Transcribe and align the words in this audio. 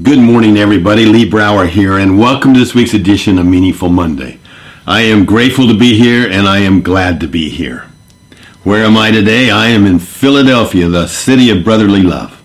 Good 0.00 0.18
morning, 0.18 0.56
everybody. 0.56 1.04
Lee 1.04 1.28
Brower 1.28 1.66
here, 1.66 1.98
and 1.98 2.18
welcome 2.18 2.54
to 2.54 2.60
this 2.60 2.74
week's 2.74 2.94
edition 2.94 3.38
of 3.38 3.44
Meaningful 3.44 3.90
Monday. 3.90 4.40
I 4.86 5.02
am 5.02 5.26
grateful 5.26 5.68
to 5.68 5.78
be 5.78 5.98
here, 5.98 6.26
and 6.26 6.48
I 6.48 6.60
am 6.60 6.80
glad 6.80 7.20
to 7.20 7.28
be 7.28 7.50
here. 7.50 7.86
Where 8.64 8.86
am 8.86 8.96
I 8.96 9.10
today? 9.10 9.50
I 9.50 9.66
am 9.66 9.84
in 9.84 9.98
Philadelphia, 9.98 10.88
the 10.88 11.08
city 11.08 11.50
of 11.50 11.62
brotherly 11.62 12.02
love. 12.02 12.42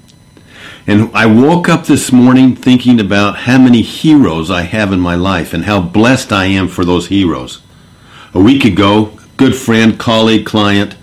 And 0.86 1.10
I 1.16 1.26
woke 1.26 1.70
up 1.70 1.86
this 1.86 2.12
morning 2.12 2.54
thinking 2.54 3.00
about 3.00 3.38
how 3.38 3.58
many 3.58 3.82
heroes 3.82 4.52
I 4.52 4.64
have 4.64 4.92
in 4.92 5.00
my 5.00 5.16
life 5.16 5.54
and 5.54 5.64
how 5.64 5.80
blessed 5.80 6.34
I 6.34 6.48
am 6.48 6.68
for 6.68 6.84
those 6.84 7.08
heroes. 7.08 7.62
A 8.34 8.42
week 8.42 8.66
ago, 8.66 9.18
good 9.38 9.56
friend, 9.56 9.98
colleague, 9.98 10.46
client, 10.46 10.98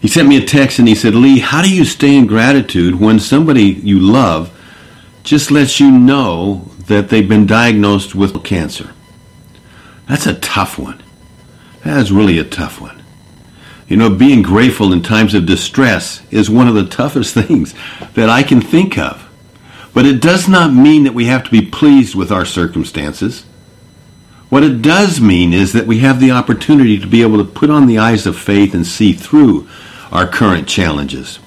he 0.00 0.08
sent 0.08 0.26
me 0.26 0.36
a 0.36 0.44
text 0.44 0.80
and 0.80 0.88
he 0.88 0.96
said, 0.96 1.14
Lee, 1.14 1.38
how 1.38 1.62
do 1.62 1.72
you 1.72 1.84
stay 1.84 2.16
in 2.16 2.26
gratitude 2.26 3.00
when 3.00 3.20
somebody 3.20 3.62
you 3.62 4.00
love 4.00 4.50
just 5.30 5.52
lets 5.52 5.78
you 5.78 5.92
know 5.92 6.68
that 6.88 7.08
they've 7.08 7.28
been 7.28 7.46
diagnosed 7.46 8.16
with 8.16 8.42
cancer. 8.42 8.92
That's 10.08 10.26
a 10.26 10.34
tough 10.34 10.76
one. 10.76 11.00
That 11.84 11.98
is 11.98 12.10
really 12.10 12.40
a 12.40 12.44
tough 12.44 12.80
one. 12.80 13.00
You 13.86 13.96
know, 13.96 14.10
being 14.10 14.42
grateful 14.42 14.92
in 14.92 15.04
times 15.04 15.32
of 15.34 15.46
distress 15.46 16.20
is 16.32 16.50
one 16.50 16.66
of 16.66 16.74
the 16.74 16.84
toughest 16.84 17.32
things 17.46 17.76
that 18.14 18.28
I 18.28 18.42
can 18.42 18.60
think 18.60 18.98
of. 18.98 19.24
But 19.94 20.04
it 20.04 20.20
does 20.20 20.48
not 20.48 20.74
mean 20.74 21.04
that 21.04 21.14
we 21.14 21.26
have 21.26 21.44
to 21.44 21.50
be 21.52 21.62
pleased 21.64 22.16
with 22.16 22.32
our 22.32 22.44
circumstances. 22.44 23.44
What 24.48 24.64
it 24.64 24.82
does 24.82 25.20
mean 25.20 25.52
is 25.52 25.74
that 25.74 25.86
we 25.86 26.00
have 26.00 26.18
the 26.18 26.32
opportunity 26.32 26.98
to 26.98 27.06
be 27.06 27.22
able 27.22 27.38
to 27.38 27.44
put 27.44 27.70
on 27.70 27.86
the 27.86 27.98
eyes 27.98 28.26
of 28.26 28.36
faith 28.36 28.74
and 28.74 28.84
see 28.84 29.12
through 29.12 29.68
our 30.10 30.26
current 30.26 30.66
challenges. 30.66 31.38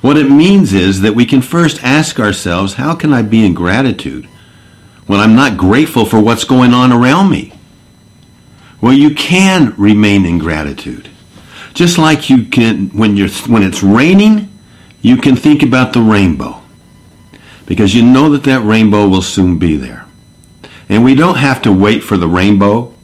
What 0.00 0.16
it 0.16 0.30
means 0.30 0.72
is 0.72 1.00
that 1.00 1.14
we 1.14 1.26
can 1.26 1.42
first 1.42 1.82
ask 1.82 2.18
ourselves, 2.18 2.74
how 2.74 2.94
can 2.94 3.12
I 3.12 3.22
be 3.22 3.44
in 3.44 3.54
gratitude 3.54 4.26
when 5.06 5.20
I'm 5.20 5.34
not 5.34 5.56
grateful 5.56 6.04
for 6.04 6.20
what's 6.20 6.44
going 6.44 6.74
on 6.74 6.92
around 6.92 7.30
me? 7.30 7.52
Well, 8.80 8.92
you 8.92 9.14
can 9.14 9.74
remain 9.76 10.24
in 10.24 10.38
gratitude. 10.38 11.10
Just 11.74 11.98
like 11.98 12.30
you 12.30 12.44
can, 12.44 12.90
when, 12.90 13.16
you're, 13.16 13.28
when 13.46 13.62
it's 13.62 13.82
raining, 13.82 14.50
you 15.02 15.16
can 15.16 15.36
think 15.36 15.62
about 15.62 15.92
the 15.92 16.00
rainbow. 16.00 16.62
Because 17.66 17.94
you 17.94 18.02
know 18.02 18.30
that 18.30 18.44
that 18.44 18.64
rainbow 18.64 19.08
will 19.08 19.22
soon 19.22 19.58
be 19.58 19.76
there. 19.76 20.06
And 20.88 21.04
we 21.04 21.14
don't 21.14 21.36
have 21.36 21.60
to 21.62 21.72
wait 21.72 22.02
for 22.02 22.16
the 22.16 22.28
rainbow 22.28 22.94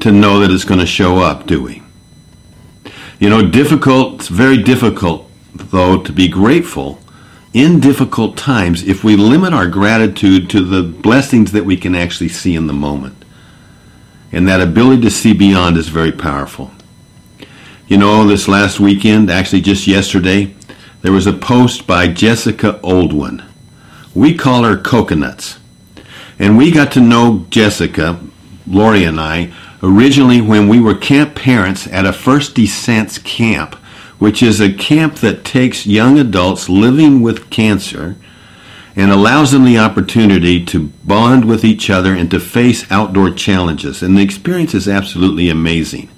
to 0.00 0.10
know 0.10 0.40
that 0.40 0.50
it's 0.50 0.64
going 0.64 0.80
to 0.80 0.86
show 0.86 1.18
up, 1.18 1.46
do 1.46 1.62
we? 1.62 1.82
You 3.18 3.28
know, 3.28 3.48
difficult, 3.48 4.22
very 4.22 4.62
difficult 4.62 5.27
though, 5.54 6.02
to 6.02 6.12
be 6.12 6.28
grateful 6.28 7.00
in 7.52 7.80
difficult 7.80 8.36
times 8.36 8.86
if 8.86 9.02
we 9.02 9.16
limit 9.16 9.52
our 9.52 9.66
gratitude 9.66 10.50
to 10.50 10.64
the 10.64 10.82
blessings 10.82 11.52
that 11.52 11.64
we 11.64 11.76
can 11.76 11.94
actually 11.94 12.28
see 12.28 12.54
in 12.54 12.66
the 12.66 12.72
moment. 12.72 13.24
And 14.30 14.46
that 14.46 14.60
ability 14.60 15.02
to 15.02 15.10
see 15.10 15.32
beyond 15.32 15.76
is 15.76 15.88
very 15.88 16.12
powerful. 16.12 16.70
You 17.86 17.96
know, 17.96 18.26
this 18.26 18.48
last 18.48 18.78
weekend, 18.78 19.30
actually 19.30 19.62
just 19.62 19.86
yesterday, 19.86 20.54
there 21.00 21.12
was 21.12 21.26
a 21.26 21.32
post 21.32 21.86
by 21.86 22.08
Jessica 22.08 22.78
Oldwyn. 22.82 23.44
We 24.14 24.34
call 24.34 24.64
her 24.64 24.76
Coconuts. 24.76 25.58
And 26.38 26.58
we 26.58 26.70
got 26.70 26.92
to 26.92 27.00
know 27.00 27.46
Jessica, 27.50 28.20
Lori 28.66 29.04
and 29.04 29.18
I, 29.18 29.52
originally 29.82 30.40
when 30.40 30.68
we 30.68 30.80
were 30.80 30.94
camp 30.94 31.34
parents 31.34 31.86
at 31.86 32.04
a 32.04 32.12
First 32.12 32.54
Descents 32.54 33.18
camp 33.18 33.76
which 34.18 34.42
is 34.42 34.60
a 34.60 34.72
camp 34.72 35.16
that 35.16 35.44
takes 35.44 35.86
young 35.86 36.18
adults 36.18 36.68
living 36.68 37.22
with 37.22 37.50
cancer 37.50 38.16
and 38.96 39.12
allows 39.12 39.52
them 39.52 39.64
the 39.64 39.78
opportunity 39.78 40.64
to 40.64 40.88
bond 41.04 41.44
with 41.44 41.64
each 41.64 41.88
other 41.88 42.12
and 42.12 42.30
to 42.30 42.40
face 42.40 42.90
outdoor 42.90 43.30
challenges. 43.30 44.02
And 44.02 44.18
the 44.18 44.22
experience 44.22 44.74
is 44.74 44.88
absolutely 44.88 45.48
amazing. 45.48 46.08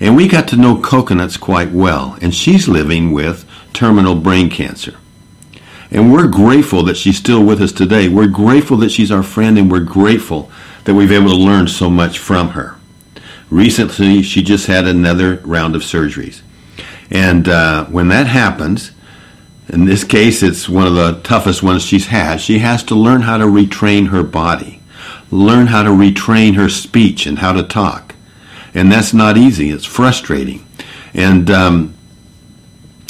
And 0.00 0.16
we 0.16 0.28
got 0.28 0.48
to 0.48 0.56
know 0.56 0.80
Coconuts 0.80 1.36
quite 1.36 1.72
well, 1.72 2.18
and 2.20 2.34
she's 2.34 2.68
living 2.68 3.12
with 3.12 3.44
terminal 3.72 4.14
brain 4.14 4.48
cancer. 4.50 4.96
And 5.90 6.12
we're 6.12 6.26
grateful 6.26 6.82
that 6.84 6.96
she's 6.96 7.18
still 7.18 7.44
with 7.44 7.60
us 7.60 7.72
today. 7.72 8.08
We're 8.08 8.26
grateful 8.28 8.76
that 8.78 8.90
she's 8.90 9.12
our 9.12 9.22
friend, 9.22 9.58
and 9.58 9.70
we're 9.70 9.80
grateful 9.80 10.50
that 10.84 10.94
we've 10.94 11.08
been 11.08 11.22
able 11.22 11.36
to 11.36 11.42
learn 11.42 11.68
so 11.68 11.88
much 11.90 12.18
from 12.18 12.50
her. 12.50 12.76
Recently, 13.50 14.22
she 14.22 14.42
just 14.42 14.66
had 14.66 14.86
another 14.86 15.36
round 15.44 15.76
of 15.76 15.82
surgeries. 15.82 16.42
And 17.10 17.48
uh, 17.48 17.86
when 17.86 18.08
that 18.08 18.26
happens, 18.26 18.92
in 19.68 19.84
this 19.84 20.04
case, 20.04 20.42
it's 20.42 20.68
one 20.68 20.86
of 20.86 20.94
the 20.94 21.20
toughest 21.22 21.62
ones 21.62 21.84
she's 21.84 22.06
had. 22.06 22.40
She 22.40 22.60
has 22.60 22.82
to 22.84 22.94
learn 22.94 23.22
how 23.22 23.38
to 23.38 23.44
retrain 23.44 24.08
her 24.08 24.22
body, 24.22 24.80
learn 25.30 25.66
how 25.68 25.82
to 25.82 25.90
retrain 25.90 26.54
her 26.56 26.68
speech 26.68 27.26
and 27.26 27.38
how 27.38 27.52
to 27.52 27.62
talk. 27.62 28.14
And 28.74 28.92
that's 28.92 29.12
not 29.12 29.36
easy. 29.36 29.70
It's 29.70 29.84
frustrating. 29.84 30.64
And 31.14 31.50
um, 31.50 31.94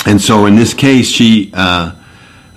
and 0.07 0.21
so 0.21 0.47
in 0.47 0.55
this 0.55 0.73
case, 0.73 1.09
she 1.09 1.51
uh, 1.53 1.93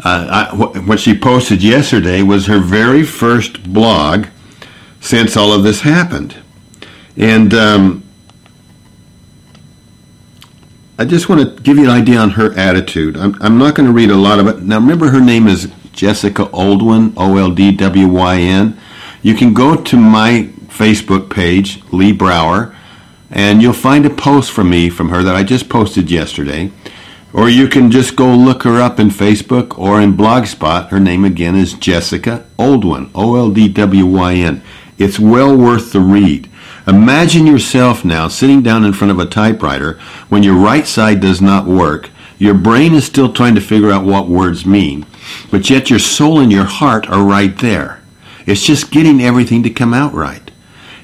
uh, 0.04 0.50
I, 0.52 0.80
what 0.80 1.00
she 1.00 1.18
posted 1.18 1.62
yesterday 1.62 2.22
was 2.22 2.46
her 2.46 2.60
very 2.60 3.04
first 3.04 3.62
blog 3.64 4.28
since 5.02 5.36
all 5.36 5.52
of 5.52 5.64
this 5.64 5.82
happened. 5.82 6.36
And 7.18 7.54
um, 7.54 8.04
I 11.00 11.06
just 11.06 11.30
want 11.30 11.40
to 11.40 11.64
give 11.64 11.78
you 11.78 11.86
an 11.86 11.90
idea 11.90 12.18
on 12.18 12.32
her 12.32 12.52
attitude. 12.60 13.16
I'm, 13.16 13.42
I'm 13.42 13.58
not 13.58 13.74
going 13.74 13.88
to 13.88 13.94
read 13.94 14.12
a 14.12 14.18
lot 14.18 14.38
of 14.38 14.48
it. 14.48 14.62
Now, 14.62 14.80
remember, 14.80 15.08
her 15.08 15.22
name 15.22 15.48
is 15.48 15.72
Jessica 15.94 16.48
Oldwyn, 16.48 17.14
O 17.16 17.38
L 17.38 17.52
D 17.52 17.72
W 17.72 18.10
Y 18.10 18.36
N. 18.42 18.78
You 19.22 19.34
can 19.34 19.54
go 19.54 19.78
to 19.78 19.96
my 19.96 20.50
Facebook 20.68 21.34
page, 21.34 21.82
Lee 21.94 22.12
Brower, 22.12 22.76
and 23.32 23.62
you'll 23.62 23.72
find 23.72 24.06
a 24.06 24.10
post 24.10 24.52
from 24.52 24.70
me 24.70 24.90
from 24.90 25.08
her 25.08 25.24
that 25.24 25.38
I 25.38 25.44
just 25.44 25.70
posted 25.70 26.12
yesterday. 26.12 26.70
Or 27.32 27.48
you 27.48 27.70
can 27.70 27.92
just 27.92 28.18
go 28.18 28.36
look 28.36 28.64
her 28.64 28.82
up 28.82 29.00
in 29.00 29.08
Facebook 29.08 29.80
or 29.80 30.02
in 30.02 30.18
Blogspot. 30.18 30.90
Her 30.90 31.00
name 31.00 31.24
again 31.24 31.56
is 31.56 31.76
Jessica 31.76 32.46
Oldwyn, 32.58 33.10
O 33.16 33.38
L 33.38 33.52
D 33.52 33.70
W 33.70 34.06
Y 34.06 34.34
N. 34.34 34.62
It's 34.98 35.18
well 35.18 35.56
worth 35.56 35.94
the 35.94 36.02
read. 36.02 36.49
Imagine 36.90 37.46
yourself 37.46 38.04
now 38.04 38.28
sitting 38.28 38.64
down 38.64 38.84
in 38.84 38.94
front 38.94 39.12
of 39.12 39.20
a 39.20 39.26
typewriter 39.28 40.00
when 40.30 40.42
your 40.42 40.56
right 40.56 40.88
side 40.88 41.20
does 41.20 41.40
not 41.40 41.68
work. 41.68 42.10
Your 42.40 42.56
brain 42.56 42.96
is 42.96 43.06
still 43.06 43.32
trying 43.32 43.54
to 43.54 43.62
figure 43.62 43.92
out 43.92 44.06
what 44.06 44.28
words 44.28 44.66
mean, 44.66 45.06
but 45.52 45.70
yet 45.70 45.92
your 45.92 46.00
soul 46.00 46.40
and 46.40 46.52
your 46.52 46.64
heart 46.64 47.08
are 47.08 47.24
right 47.24 47.56
there. 47.60 48.02
It's 48.48 48.66
just 48.66 48.90
getting 48.90 49.22
everything 49.22 49.62
to 49.64 49.70
come 49.70 49.94
out 49.94 50.14
right. 50.14 50.50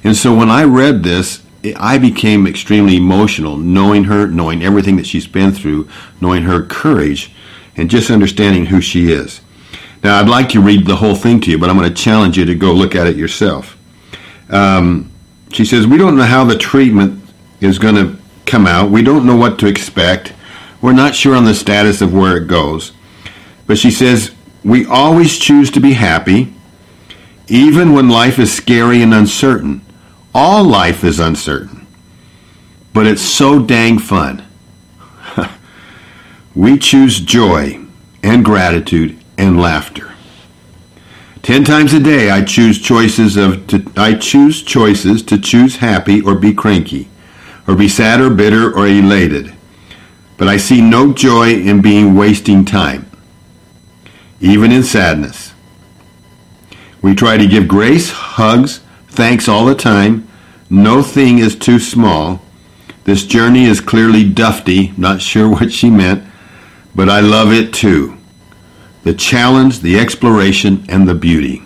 And 0.03 0.15
so 0.15 0.33
when 0.33 0.49
I 0.49 0.63
read 0.63 1.03
this, 1.03 1.43
I 1.75 1.99
became 1.99 2.47
extremely 2.47 2.97
emotional, 2.97 3.55
knowing 3.55 4.05
her, 4.05 4.25
knowing 4.25 4.63
everything 4.63 4.95
that 4.95 5.05
she's 5.05 5.27
been 5.27 5.51
through, 5.51 5.87
knowing 6.19 6.43
her 6.43 6.65
courage, 6.65 7.31
and 7.77 7.91
just 7.91 8.09
understanding 8.09 8.65
who 8.65 8.81
she 8.81 9.11
is. 9.11 9.39
Now, 10.03 10.19
I'd 10.19 10.29
like 10.29 10.49
to 10.49 10.61
read 10.61 10.87
the 10.87 10.95
whole 10.95 11.15
thing 11.15 11.41
to 11.41 11.51
you, 11.51 11.59
but 11.59 11.69
I'm 11.69 11.77
going 11.77 11.93
to 11.93 12.01
challenge 12.03 12.39
you 12.39 12.45
to 12.45 12.55
go 12.55 12.71
look 12.73 12.95
at 12.95 13.05
it 13.05 13.17
yourself. 13.17 13.77
Um, 14.49 15.11
she 15.55 15.63
says, 15.65 15.87
We 15.87 15.97
don't 15.97 16.17
know 16.17 16.23
how 16.23 16.43
the 16.43 16.57
treatment 16.57 17.23
is 17.61 17.79
going 17.79 17.95
to 17.95 18.17
come 18.45 18.67
out. 18.67 18.91
We 18.91 19.01
don't 19.01 19.25
know 19.25 19.37
what 19.37 19.57
to 19.59 19.67
expect. 19.67 20.33
We're 20.81 20.93
not 20.93 21.15
sure 21.15 21.35
on 21.35 21.45
the 21.45 21.55
status 21.55 22.01
of 22.01 22.13
where 22.13 22.37
it 22.37 22.47
goes. 22.47 22.91
But 23.65 23.77
she 23.77 23.89
says, 23.89 24.35
We 24.63 24.85
always 24.85 25.37
choose 25.37 25.71
to 25.71 25.79
be 25.79 25.93
happy, 25.93 26.53
even 27.47 27.93
when 27.93 28.09
life 28.09 28.37
is 28.37 28.53
scary 28.53 29.01
and 29.01 29.13
uncertain. 29.13 29.81
All 30.33 30.65
life 30.65 31.05
is 31.05 31.19
uncertain, 31.19 31.87
but 32.91 33.07
it's 33.07 33.21
so 33.21 33.63
dang 33.63 33.99
fun. 33.99 34.45
we 36.55 36.77
choose 36.77 37.21
joy 37.21 37.79
and 38.21 38.43
gratitude 38.43 39.17
and 39.37 39.57
laughter. 39.57 40.14
Ten 41.45 41.63
times 41.63 41.93
a 41.93 41.99
day 41.99 42.31
I 42.31 42.43
choose 42.43 42.81
choices 42.81 43.37
of 43.37 43.67
to, 43.67 43.85
I 43.95 44.15
choose 44.15 44.63
choices 44.63 45.21
to 45.21 45.37
choose 45.37 45.75
happy 45.75 46.19
or 46.19 46.33
be 46.33 46.55
cranky, 46.55 47.07
or 47.67 47.75
be 47.75 47.87
sad 47.87 48.19
or 48.19 48.31
bitter 48.31 48.75
or 48.75 48.87
elated. 48.87 49.53
But 50.37 50.47
I 50.47 50.57
see 50.57 50.81
no 50.81 51.13
joy 51.13 51.51
in 51.51 51.83
being 51.83 52.15
wasting 52.15 52.65
time, 52.65 53.05
even 54.39 54.71
in 54.71 54.81
sadness. 54.81 55.53
We 57.03 57.13
try 57.13 57.37
to 57.37 57.45
give 57.45 57.67
grace, 57.67 58.09
hugs, 58.09 58.79
thanks 59.09 59.47
all 59.47 59.67
the 59.67 59.75
time. 59.75 60.27
No 60.71 61.03
thing 61.03 61.37
is 61.37 61.55
too 61.55 61.77
small. 61.77 62.41
This 63.03 63.23
journey 63.23 63.65
is 63.65 63.81
clearly 63.81 64.27
dufty, 64.27 64.97
not 64.97 65.21
sure 65.21 65.47
what 65.51 65.71
she 65.71 65.91
meant, 65.91 66.27
but 66.95 67.07
I 67.07 67.19
love 67.19 67.53
it 67.53 67.71
too 67.71 68.17
the 69.05 69.13
challenge, 69.13 69.81
the 69.81 69.99
exploration, 69.99 70.83
and 70.89 71.07
the 71.07 71.13
beauty. 71.13 71.61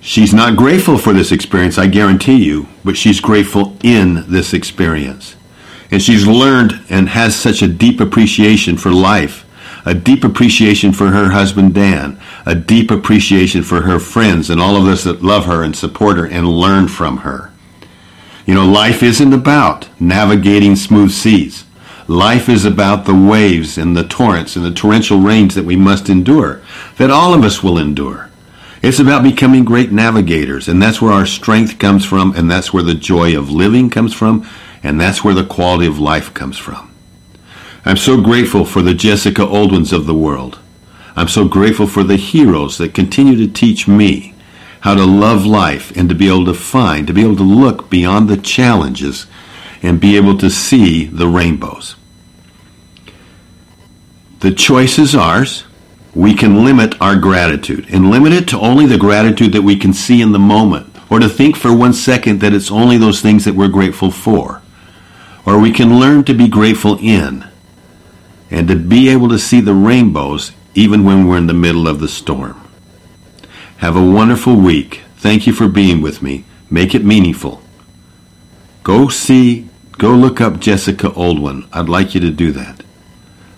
She's 0.00 0.32
not 0.32 0.56
grateful 0.56 0.96
for 0.96 1.12
this 1.12 1.30
experience, 1.30 1.76
I 1.76 1.88
guarantee 1.88 2.42
you, 2.42 2.68
but 2.82 2.96
she's 2.96 3.20
grateful 3.20 3.76
in 3.82 4.24
this 4.32 4.54
experience. 4.54 5.36
And 5.90 6.02
she's 6.02 6.26
learned 6.26 6.80
and 6.88 7.10
has 7.10 7.36
such 7.36 7.60
a 7.60 7.68
deep 7.68 8.00
appreciation 8.00 8.78
for 8.78 8.90
life, 8.90 9.44
a 9.84 9.92
deep 9.92 10.24
appreciation 10.24 10.92
for 10.92 11.08
her 11.08 11.30
husband 11.30 11.74
Dan, 11.74 12.18
a 12.46 12.54
deep 12.54 12.90
appreciation 12.90 13.62
for 13.62 13.82
her 13.82 13.98
friends 13.98 14.48
and 14.48 14.58
all 14.58 14.74
of 14.74 14.88
us 14.88 15.04
that 15.04 15.22
love 15.22 15.44
her 15.44 15.62
and 15.62 15.76
support 15.76 16.16
her 16.16 16.26
and 16.26 16.48
learn 16.48 16.88
from 16.88 17.18
her. 17.18 17.52
You 18.46 18.54
know, 18.54 18.66
life 18.66 19.02
isn't 19.02 19.34
about 19.34 19.86
navigating 20.00 20.76
smooth 20.76 21.10
seas. 21.10 21.65
Life 22.08 22.48
is 22.48 22.64
about 22.64 23.04
the 23.04 23.14
waves 23.14 23.76
and 23.76 23.96
the 23.96 24.06
torrents 24.06 24.54
and 24.54 24.64
the 24.64 24.70
torrential 24.70 25.18
rains 25.18 25.56
that 25.56 25.64
we 25.64 25.74
must 25.74 26.08
endure, 26.08 26.62
that 26.98 27.10
all 27.10 27.34
of 27.34 27.42
us 27.42 27.62
will 27.62 27.78
endure. 27.78 28.30
It's 28.80 29.00
about 29.00 29.24
becoming 29.24 29.64
great 29.64 29.90
navigators, 29.90 30.68
and 30.68 30.80
that's 30.80 31.02
where 31.02 31.12
our 31.12 31.26
strength 31.26 31.80
comes 31.80 32.04
from, 32.04 32.32
and 32.36 32.48
that's 32.48 32.72
where 32.72 32.84
the 32.84 32.94
joy 32.94 33.36
of 33.36 33.50
living 33.50 33.90
comes 33.90 34.14
from, 34.14 34.48
and 34.84 35.00
that's 35.00 35.24
where 35.24 35.34
the 35.34 35.44
quality 35.44 35.86
of 35.86 35.98
life 35.98 36.32
comes 36.32 36.56
from. 36.56 36.94
I'm 37.84 37.96
so 37.96 38.20
grateful 38.20 38.64
for 38.64 38.82
the 38.82 38.94
Jessica 38.94 39.42
Oldwyns 39.42 39.92
of 39.92 40.06
the 40.06 40.14
world. 40.14 40.60
I'm 41.16 41.28
so 41.28 41.48
grateful 41.48 41.88
for 41.88 42.04
the 42.04 42.16
heroes 42.16 42.78
that 42.78 42.94
continue 42.94 43.36
to 43.36 43.52
teach 43.52 43.88
me 43.88 44.34
how 44.80 44.94
to 44.94 45.04
love 45.04 45.44
life 45.44 45.96
and 45.96 46.08
to 46.08 46.14
be 46.14 46.28
able 46.28 46.44
to 46.44 46.54
find, 46.54 47.08
to 47.08 47.12
be 47.12 47.22
able 47.22 47.36
to 47.36 47.42
look 47.42 47.90
beyond 47.90 48.28
the 48.28 48.36
challenges 48.36 49.26
and 49.82 50.00
be 50.00 50.16
able 50.16 50.36
to 50.38 50.50
see 50.50 51.06
the 51.06 51.26
rainbows. 51.26 51.96
The 54.40 54.52
choice 54.52 54.98
is 54.98 55.14
ours. 55.14 55.64
We 56.14 56.34
can 56.34 56.64
limit 56.64 57.00
our 57.00 57.16
gratitude 57.16 57.86
and 57.90 58.10
limit 58.10 58.32
it 58.32 58.48
to 58.48 58.58
only 58.58 58.86
the 58.86 58.98
gratitude 58.98 59.52
that 59.52 59.62
we 59.62 59.76
can 59.76 59.92
see 59.92 60.22
in 60.22 60.32
the 60.32 60.38
moment, 60.38 60.94
or 61.10 61.18
to 61.18 61.28
think 61.28 61.56
for 61.56 61.74
one 61.74 61.92
second 61.92 62.40
that 62.40 62.54
it's 62.54 62.70
only 62.70 62.96
those 62.96 63.20
things 63.20 63.44
that 63.44 63.54
we're 63.54 63.68
grateful 63.68 64.10
for. 64.10 64.62
Or 65.44 65.58
we 65.58 65.72
can 65.72 65.98
learn 65.98 66.24
to 66.24 66.34
be 66.34 66.48
grateful 66.48 66.98
in 67.00 67.46
and 68.50 68.68
to 68.68 68.76
be 68.76 69.08
able 69.08 69.28
to 69.28 69.38
see 69.38 69.60
the 69.60 69.74
rainbows 69.74 70.52
even 70.74 71.04
when 71.04 71.26
we're 71.26 71.38
in 71.38 71.46
the 71.46 71.54
middle 71.54 71.88
of 71.88 72.00
the 72.00 72.08
storm. 72.08 72.62
Have 73.78 73.96
a 73.96 74.10
wonderful 74.10 74.56
week. 74.56 75.02
Thank 75.16 75.46
you 75.46 75.52
for 75.52 75.68
being 75.68 76.00
with 76.00 76.22
me. 76.22 76.44
Make 76.70 76.94
it 76.94 77.04
meaningful. 77.04 77.62
Go 78.82 79.08
see, 79.08 79.65
go 79.98 80.10
look 80.10 80.40
up 80.40 80.60
Jessica 80.60 81.10
Oldwyn. 81.10 81.68
I'd 81.72 81.88
like 81.88 82.14
you 82.14 82.20
to 82.20 82.30
do 82.30 82.52
that. 82.52 82.82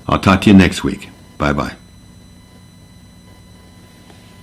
I'll 0.07 0.21
talk 0.21 0.43
to 0.43 0.51
you 0.51 0.57
next 0.57 0.85
week. 0.85 1.09
Bye 1.37 1.53
bye. 1.53 1.78